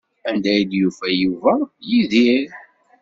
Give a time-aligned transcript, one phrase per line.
[0.29, 1.53] Anda ay d-yufa Yuba
[1.89, 2.49] Yidir?